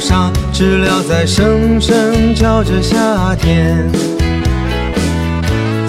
[0.00, 3.88] 上，知了在声声叫着夏天。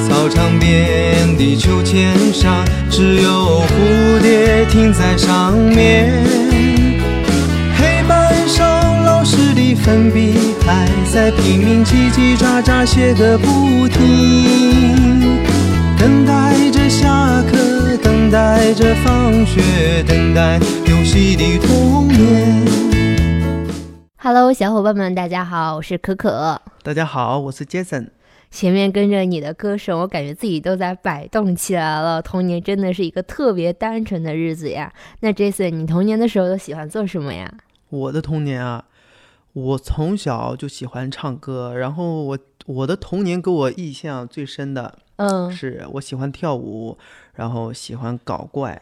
[0.07, 6.23] 操场边的秋千上，只有蝴蝶停在上面。
[7.77, 10.33] 黑板上老师的粉笔
[10.65, 15.37] 还在拼命叽叽喳喳写个不停，
[15.97, 22.78] 等待着下课，等待着放学，等待游戏的童年。
[24.31, 26.61] Hello，小伙伴们，大家好，我是可可。
[26.83, 28.09] 大家好，我是 Jason。
[28.51, 32.21] 前面跟着你的歌声，我感觉自己都在摆动起来了。
[32.21, 34.93] 童年真的是一个特别单纯的日子呀。
[35.21, 37.51] 那 Jason，你童年的时候都喜欢做什么呀？
[37.89, 38.85] 我的童年啊，
[39.53, 46.95] 我从小就喜欢唱歌，然后我我的童年给我印象最深的嗯是我喜欢跳舞，
[47.33, 48.79] 然后喜欢搞怪，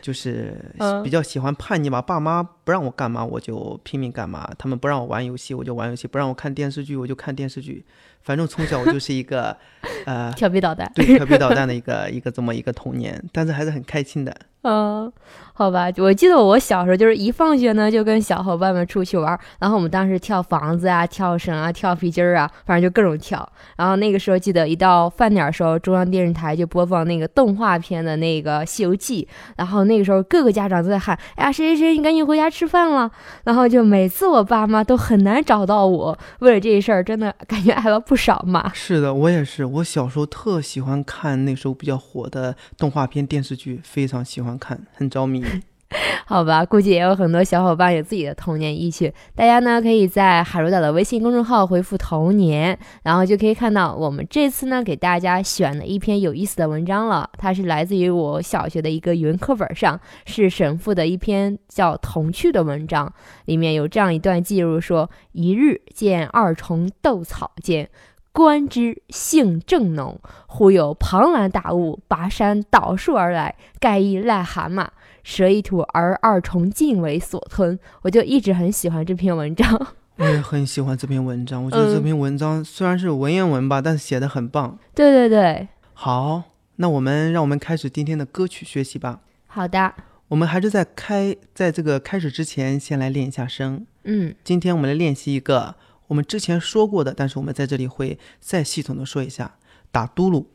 [0.00, 2.00] 就是嗯比较喜欢叛逆吧。
[2.00, 7.84] 爸妈不让我干嘛，我就拼命干嘛；他们不让我玩游戏，我就玩游戏；不让我看电视剧，我就看电视剧。
[8.22, 9.56] 反正从小我就是一个，
[10.04, 10.90] 呃，调皮捣蛋。
[10.94, 14.36] 对调皮捣蛋的一个一个这么一个童年，但是还是很开心的。
[14.62, 15.10] 嗯，
[15.54, 23.48] 好吧，我记得我小时候就是一放学呢，就跟小伙伴们出去玩，然后我们当时跳房子啊、跳绳啊、跳皮筋儿啊，反正就各种跳。
[23.76, 33.10] 然后那个时候记得一到饭点儿时候，中央电视台就播放那个动画片的那个《西游记》，然后那个时候各个家长都在喊：“哎呀，谁谁谁，你赶紧回家吃饭了。”
[33.44, 38.72] 然后就每次我爸妈都很难找到我，为了这事儿，真的感觉挨了不少骂。
[38.72, 39.64] 是的，我也是。
[39.64, 45.44] 我小时候特喜欢看那时候比较火的动画片、电视剧，非常喜欢看，很着迷。
[46.26, 49.10] 好吧，估计也有很多小伙伴有自己的童年意趣。
[49.34, 57.30] 大家呢可以在海螺岛的微信公众号回复“童年”，然后就可以看到我们这次呢给大家选了一篇有意思的文章了。
[57.38, 63.10] 它是来自于我小学的一个语文课本上，是沈复的一篇叫《童趣》的文章，
[63.46, 67.88] 里面有这样一段记录说：一日见二虫斗草间。
[68.32, 74.86] 观之性正浓，忽有庞然大物拔山倒树而来，盖亦癞蛤蟆。
[75.24, 77.78] 蛇一吐，而二虫尽为所吞。
[78.00, 79.86] 我就一直很喜欢这篇文章。
[80.16, 84.78] 我也很喜欢这篇文章，我觉得这嗯篇文章虽然是文言文吧，但是写的很棒。
[84.94, 86.44] 对对对，好，
[86.76, 89.20] 那我们让我们开始今天的歌曲学习吧。
[89.48, 89.92] 好的，
[90.28, 93.86] 我们还是在开在这个开始之前，先来练一下声。
[94.04, 95.74] 嗯，今天我们来练习一个
[96.08, 99.56] 我们之前说过的，但是我们在这里会再系统的说一下
[99.90, 100.46] 打嘟噜。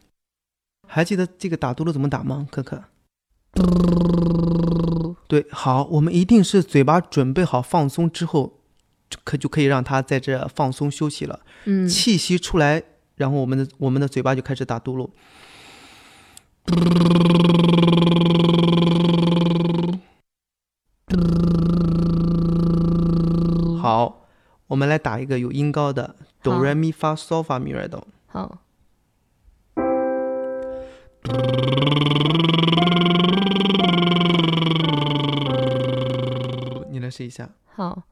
[0.87, 2.47] 还记得这个打嘟噜怎么打吗？
[2.51, 2.83] 可可？
[5.27, 8.59] 对，好，我们一定是嘴巴准备好放松之后，
[9.23, 11.39] 可就可以让它在这放松休息了。
[11.65, 12.83] 嗯，气息出来，
[13.15, 15.09] 然后我们的我们的嘴巴就开始打嘟噜。
[23.79, 24.22] 好，
[24.67, 28.07] 我们来打一个有音高的哆好来咪发嗦发咪来哆。
[28.27, 28.59] 好，
[36.89, 37.49] 你来试一下。
[37.75, 38.03] 好，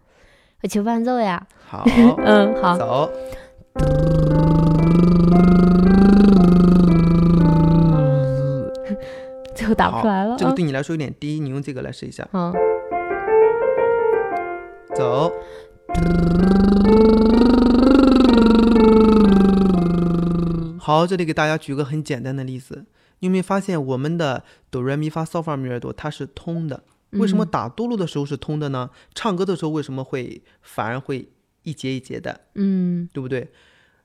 [0.61, 1.47] 我求伴奏呀。
[1.67, 1.83] 好，
[2.23, 3.11] 嗯，好，走。
[9.55, 10.35] 最后打不出来了。
[10.37, 12.27] 这个嗯对你来说有点低，你用这个来试一下。
[12.31, 12.53] 好，
[14.93, 15.31] 走。
[20.79, 22.85] 好，这里给大家举个很简单的例子，
[23.19, 26.83] 你有没有发现我们的哆来咪发嗦发咪来哆它是通的？
[27.11, 28.89] 为什么嗯打嘟噜的时候是通的呢？
[29.13, 31.29] 唱歌的时候为什么会反而会
[31.63, 33.51] 一节一节的，嗯对不对？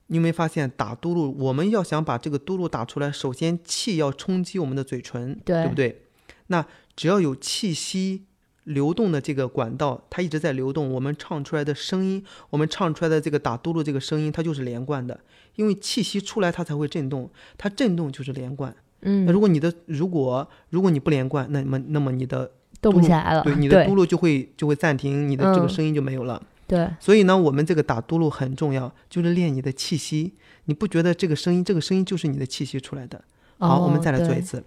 [0.08, 6.02] 你有没有发现打嘟噜，我们要想把这个嘟噜打出来，首先气要冲击我们的嘴唇，对不对？
[6.48, 8.26] 那只要有气息
[8.66, 15.18] 流动的这个管道，它一直在流动，我们唱出来的声音，我们唱出来的这个打嘟噜这个声音，它就是连贯的，
[15.56, 18.70] 因为气息出来它才会震动，它震动就是连贯。
[19.02, 23.42] 嗯那嗯，如果你的如果如果你不连贯，那么那么你的动不嘟噜起来了。
[23.42, 26.42] 对你的嘟噜就会就会暂停，你的这个嗯声音就没有了。
[26.66, 30.34] 对，所以呢，我们这个打嘟噜很重要，就是练你的气息。
[30.64, 33.22] 你不觉得这个声音，这个声音就是你的气息出来的？
[33.58, 34.40] 好，我们哦再来做一。
[34.40, 34.64] 次。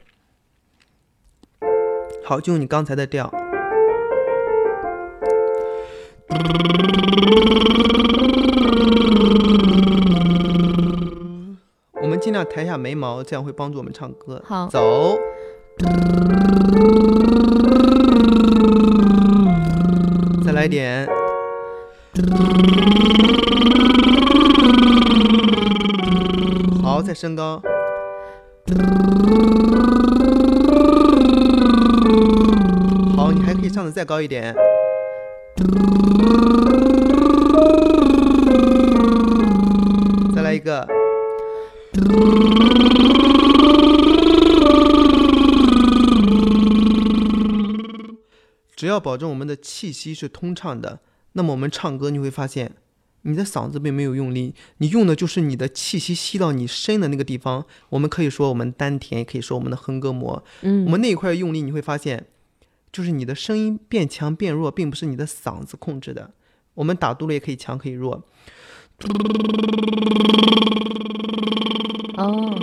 [2.24, 3.30] 好，就用你刚才的调。
[12.02, 14.42] 我们尽量抬下眉毛，这样会帮助我们唱歌。
[14.46, 15.18] 好走。
[20.44, 21.08] 再来一点。
[26.82, 27.62] 好，再升高。
[33.16, 34.56] 好，你还可以唱的再高一点。
[40.36, 40.88] 再来一个。
[48.76, 51.02] 只要保证我们的气息是通畅的，
[51.34, 52.72] 那么我们唱歌你会发现，
[53.24, 57.66] 你的嗓子并没有用力，你用的就是你的气息吸到你深的那个地方。
[57.90, 62.26] 我们可以说我们丹田，也可以说我们的横膈膜，嗯，我们那一块用力，你会发现，
[62.92, 66.32] 就是你的声音变强变弱，并不是你的嗓子控制的。
[66.76, 68.24] 我们打嘟噜也可以强可以弱，
[72.16, 72.58] 哦，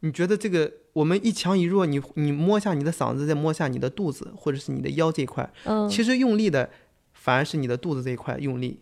[0.00, 6.70] 你觉得这个我们一强一弱，你你摸下你的嗓子，再摸下你的肚子或者是你的腰这一块，嗯，其实用力的
[7.12, 8.80] 反而是你的肚子这一块用力。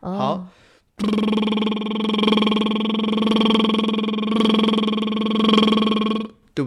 [0.00, 0.12] 哦。
[0.16, 0.48] 好，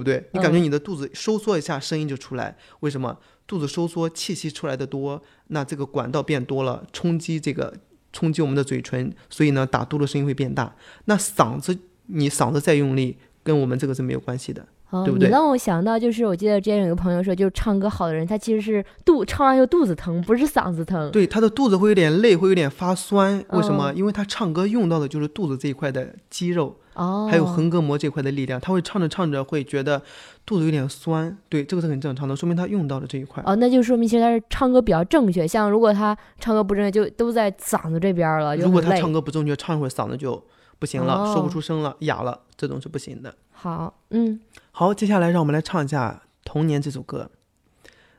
[0.05, 0.29] 对？
[0.33, 2.57] 你感觉嗯你的肚子收缩一下，声音就出来。
[2.79, 3.17] 为什么？
[3.47, 7.71] 肚子收缩，气息出来的多，那这个管道变多了，冲击这个
[8.11, 10.75] 冲击我们的嘴唇，所以呢，打嘟噜声音会变大。
[11.05, 14.67] 那嗓子，你嗓子再用力，跟我们这个是没有关系的。
[14.91, 21.11] 哦，对不对你让我想到，就是我记得之前有个朋友说，就是唱歌好的人，他其实是肚唱完就肚子疼，不是嗓子疼。
[21.11, 23.43] 对，他的肚子会有点累，会有点发酸。
[23.49, 23.91] 为什么？
[23.91, 26.75] 嗯因为他唱歌用到的就是肚子这一块的肌肉。
[26.93, 30.01] 哦，还有横膈膜这块的力量，他会唱着唱着会觉得
[30.45, 33.43] 肚子有点酸，对，这个是很正常的，说明他用到了这一块。
[33.45, 35.45] 哦，那就说明其实他是唱歌比较正确。
[35.45, 40.41] 像如果他唱歌不正确，就都在嗓子这边了，如果他唱歌不正确，唱一会儿嗓子就
[40.79, 43.35] 不行了，说不哦出声了，哑了，这种是不行的。
[43.51, 44.39] 好，嗯
[44.71, 47.31] 好，接下来让我们来唱一下《童年》这首歌。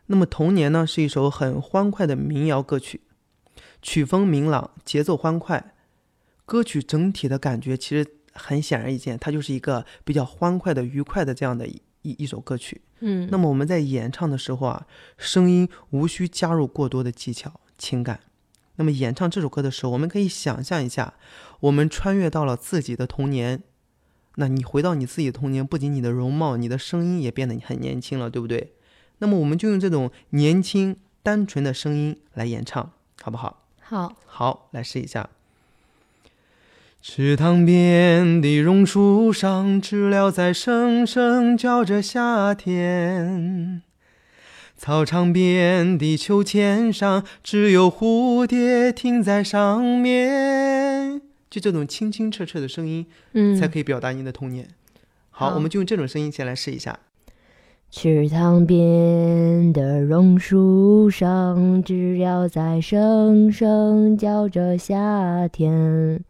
[0.06, 3.02] 那么《童年》呢是一首很欢快的民谣歌曲，
[3.82, 5.74] 曲风明朗，节奏欢快，
[6.44, 12.82] 歌曲整体的感觉其实很显而易见，它就是一个比较欢快的、愉快的这样的一一一首歌曲。
[13.00, 14.86] 嗯，那么我们在演唱的时候啊，
[15.18, 18.20] 声音无需加入过多的技巧、情感。
[18.76, 21.14] 那么演唱这首歌的时候，我们可以想象一下，
[21.60, 23.62] 我们穿越到了自己的童年。
[24.36, 28.72] 那你回到你自己的童年，不仅你的容貌、你的声音也变得很年轻了，对不对？
[29.18, 32.92] 那么我们就用这种年轻、单纯的声音来演唱，
[33.22, 33.64] 好不好？
[33.80, 35.30] 好，好，来试一下。
[37.00, 43.80] 池塘边的榕树上，知了在声声叫着夏天。
[44.76, 51.20] 操场边的秋千上，只有蝴蝶停在上面。
[51.48, 54.68] 就这种清清澈澈的声音，嗯，才可以表达你的童年。
[55.30, 56.98] 好，好我们就用这种声音先来试一下。
[57.90, 66.20] 池塘边的榕树上，知了在声声叫着夏天。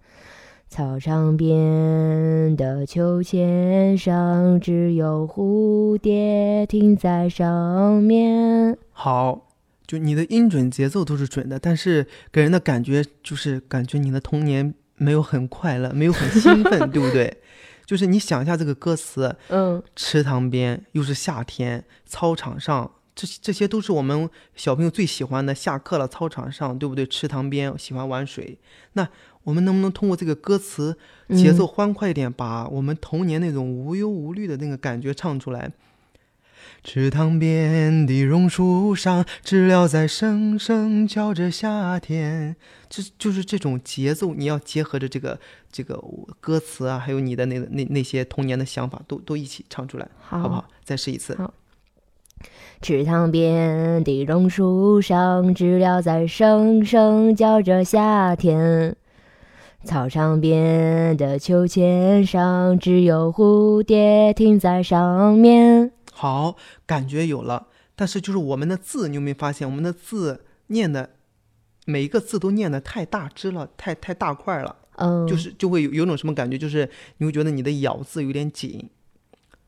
[0.68, 8.76] 操场边的秋千上，只有蝴蝶停在上面。
[8.90, 9.48] 好，
[9.86, 17.34] 就你的音准、节奏都是准的，但是给人的感觉就是感觉你的童年没有很快乐，没有很兴奋，对不对？
[17.86, 25.54] 就是你想一下这个歌词，嗯，池塘边又是夏天，操场上，这这些都是我们小朋友最喜欢的。
[25.54, 27.06] 下课了，操场上，对不对？
[27.06, 28.58] 池塘边喜欢玩水。
[28.92, 29.08] 那
[29.42, 30.98] 我们能不能通过这个歌词
[31.30, 35.72] 节奏欢快一点，把我们童年那种无忧无虑的那个感觉唱出来？
[36.84, 42.54] 池塘边的榕树上，知了在声声叫着夏天。
[42.90, 45.40] 这就是这种节奏，你要结合着这个
[45.72, 45.98] 这个
[46.38, 50.68] 歌词啊，还有你的那那那些童年的想法，都都一起唱出来，好，好不好？
[50.84, 51.34] 再试一次。
[51.36, 51.52] 好
[52.82, 58.96] 池塘边的榕树上，知了在声声叫着夏天。
[59.84, 65.92] 操场边的秋千上，只有蝴蝶停在上面。
[66.12, 71.10] 好，感觉有了，但是就是我们的字，你有没有发现，我们的字念的
[71.84, 76.88] 每一个字都念的太大只了，太太大块了，嗯，就是就会有有种什么感觉，就是
[77.18, 78.90] 你会觉得你的咬字有点紧，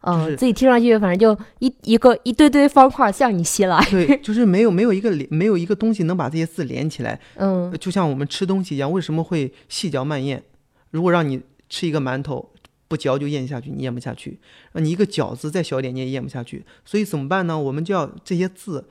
[0.01, 3.85] 嗯，就是自己听上去反正就一一个一堆堆方块向你袭来。
[3.91, 10.43] 对， 就是没有没有一个连没有一个东西能把这些字连起来，嗯就像我们吃东西一样，为什么会细嚼慢咽？
[10.91, 12.51] 如果让你吃一个馒头，
[12.87, 14.39] 不嚼就咽下去，你咽不下去；
[14.73, 16.65] 让你一个饺子再小一点，你也咽不下去。
[16.85, 17.59] 所以怎么办呢？
[17.59, 18.89] 我们就要这些字。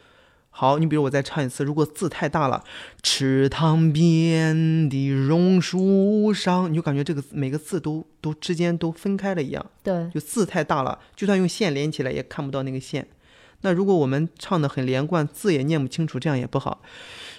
[0.60, 2.64] 好，你比如我再唱一次，如果字太大了，
[3.04, 9.64] 池塘边的榕树上，你就感觉这个每个字都都之间都分开了一样。
[9.84, 13.06] 对，就字太大了，就算用线连起来也看不到那个线。
[13.62, 16.82] 那如果我们唱的很连贯，字也念不清楚，这样也不好。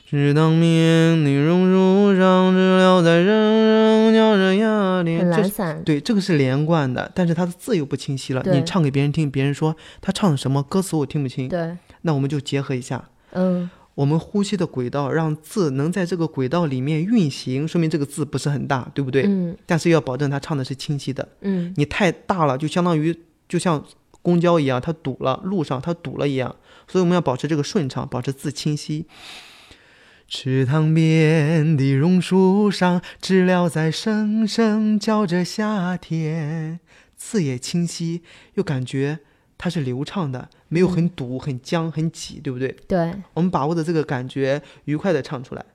[0.08, 5.18] 池塘边的榕树上，知了在声声叫着夏很天。
[5.18, 5.82] 这是懒散。
[5.84, 8.44] 对，这个是连贯的，但是它的字又不清晰了。
[8.52, 13.08] 你唱给别人听，别人说他唱的什么歌词我听不清，对，那我们就结合一下。
[13.32, 19.24] 嗯我们呼吸的轨道，让字能在这个轨道里面运行，说明这个字不是很大，对不对？
[19.26, 21.28] 嗯但是要保证它唱的是清晰的。
[21.40, 23.84] 嗯你太大了，就相当于就像
[24.22, 26.54] 公交一样，它堵了，路上它堵了一样。
[26.86, 29.06] 所以我们要保持这个顺畅，保持字清晰。
[30.28, 36.78] 池塘边的榕树上，知了在声声叫着夏天。
[37.16, 38.22] 字也清晰，
[38.54, 39.18] 又感觉
[39.58, 42.74] 它是流畅的，没有很堵、很僵、很挤，对不对？
[42.86, 43.12] 对。
[43.34, 45.66] 我们把握的这个感觉，愉快的唱出来。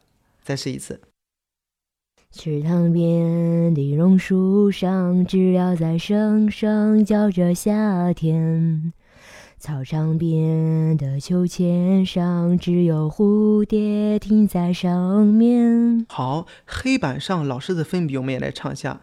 [0.41, 1.01] 再试一次。
[2.31, 8.93] 池塘边的榕树上，知了在声声叫着夏天。
[9.59, 16.05] 操场边的秋千上，只有蝴蝶停在上面。
[16.09, 19.01] 好，黑板上老师的粉笔，我们也来唱一下。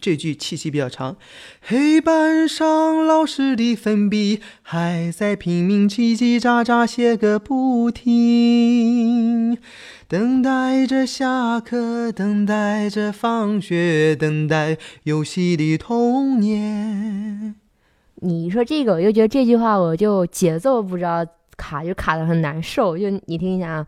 [0.00, 1.16] 这句气息比较长。
[1.60, 9.56] 黑板上老师的粉笔还在拼命叽叽喳喳写个不停，
[10.08, 17.54] 等待着下课，等待着放学，等待游戏的童年。
[18.16, 22.96] 你说这个，我就觉得这句话我就节奏不知道卡，就卡的很难受。
[22.96, 23.86] 就你听一下啊，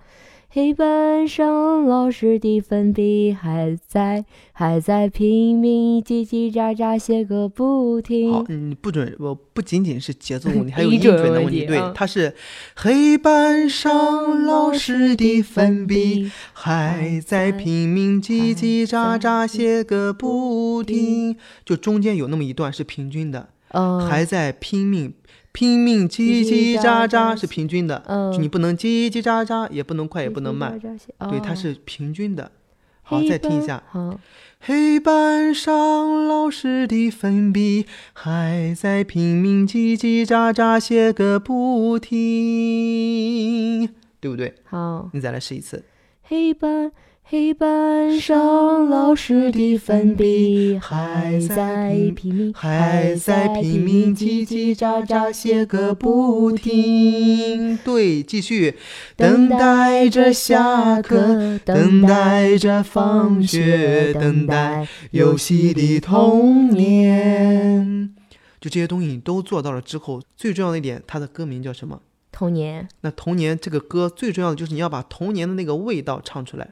[0.56, 8.44] 黑板上老师的粉笔还在，还在拼命叽叽喳喳写个不好，停。
[8.48, 11.66] 嗯，不准，我不仅仅是节奏问题，还有 音音准准的问题。
[11.66, 12.34] 对它是
[12.74, 21.36] 黑板上老师的粉笔还在拼命叽叽喳喳写个不停，
[21.66, 25.12] 就中间有那么一段是平均的，嗯，还在拼命
[25.56, 32.52] 拼命叽叽喳喳是平均的，嗯就你不能叽叽喳喳，也不能快，也不能慢，对，它哦是平均的。
[33.00, 33.82] 好，再听一下。
[33.88, 34.20] 好，
[34.60, 43.88] 黑板上老师的粉笔还在拼命叽叽喳喳写个不停，
[44.20, 44.56] 对不对？
[44.64, 45.82] 好，你再来试一次。
[46.24, 46.92] 黑板
[47.28, 57.76] 黑板上老师的粉笔还在拼命，还在拼命叽叽喳喳写个不停。
[57.78, 58.76] 对，继续。
[59.16, 68.14] 等待着下课，等待着放学，等待游戏的童年。
[68.60, 72.00] 就这些东西你都做到了之后，最重要的一点，它的歌名叫什么？
[72.30, 76.68] 童年，那童年这个歌最重要的就是你要把童年的那个味道唱出来。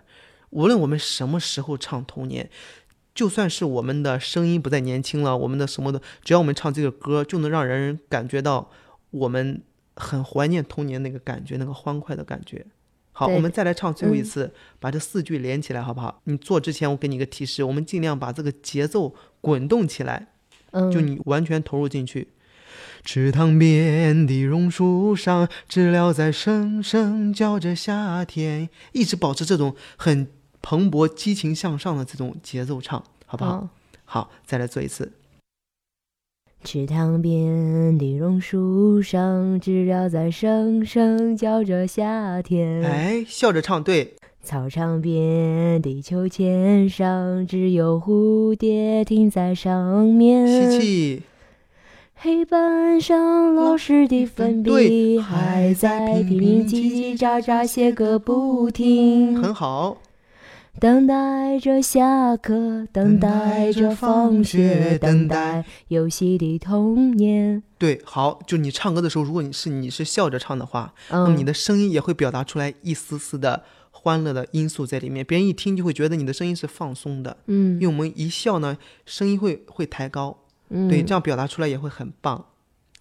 [0.55, 2.49] 无论我们什么时候唱童年，
[3.15, 8.71] 就算是我们的声音不再年轻了，我们的什么的，只要我们唱这个歌，就能让人感觉到
[9.11, 9.61] 我们
[9.97, 12.65] 很怀念童年那个感觉，那个欢快的感觉。
[13.13, 16.21] 好，我们再来唱最后一嗯次，把这四句连起来，好不好？
[16.25, 20.29] 你做之前，我给你一个提示，我们尽量把这个节奏滚动起来。
[20.73, 22.29] 嗯，就你完全投入进去。
[23.05, 30.27] 池塘边的榕树上，知了在声声叫着夏天，一直保持这种很
[30.65, 33.51] 蓬勃、激情向上的这种节奏唱，好不好？
[33.51, 33.69] 好。
[34.07, 35.13] 好，再来做一次。
[36.65, 42.83] 池塘边的榕树上，知了在声声叫着夏天。
[42.83, 50.47] 哎，笑着唱，对，操场边的秋千上，只有蝴蝶停在上面。
[50.47, 51.23] 吸气，
[52.15, 59.99] 黑板上老师的粉笔还在拼命叽叽喳喳写个不停，很好。
[60.85, 67.63] 等待着下课，等待着放学，等待游戏的童年。
[67.79, 73.63] 对，好，就你唱歌的时候，如果你是你是笑着唱的话，那么嗯，你的声音也会表达出来一丝丝的
[73.93, 77.81] 欢乐的因素在里面，别人一听就会觉得你的声音是放松的，嗯。
[77.81, 78.77] 因为嗯我们一笑呢，
[79.07, 80.37] 声音会会抬高，
[80.69, 82.45] 嗯，对，这样表达出来也会很棒。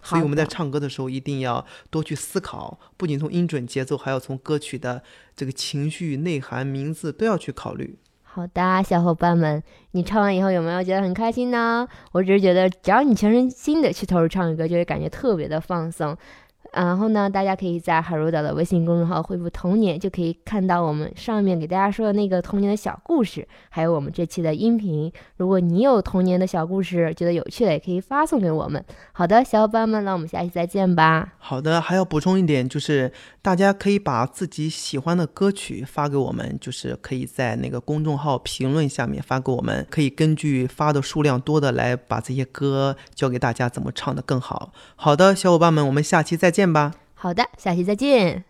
[0.03, 5.01] 所以我们在唱歌的时候一定要多去思考，不仅从音准、节奏，还要从歌曲的
[5.35, 7.97] 这个情绪、内涵、名字都要去考虑。
[8.21, 11.87] 好的，小伙伴们，你唱完以后有没有觉得很开心呢？
[12.11, 16.17] 我只是觉得，只要你全身心的去投入唱歌，就会感觉特别的放松。
[16.73, 25.11] 然后呢，大家可以在海如岛的微信公众号回复“童年”，就可以看到我们上面给大家说的那个童年的小故事，还有我们这期的音频。
[25.37, 28.83] 如果你有童年的小故事，觉得有趣的，也可以发送给我们。
[29.11, 31.33] 好的，小伙伴们，那我们下期再见吧。
[31.37, 33.11] 好的，还要补充一点，就是
[33.41, 44.71] 大家可以把自己喜欢的歌曲发给我们，就是可以在那个公众号评论下面发给我们，可以根据发的数量多的来把这些歌教给大家怎么唱的更好。
[44.95, 46.93] 好的，小伙伴们，我们下期再见见吧。
[47.13, 48.41] 好的，下期再见。